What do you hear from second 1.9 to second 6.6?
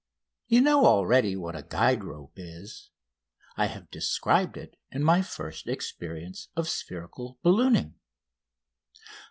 rope is. I have described it in my first experience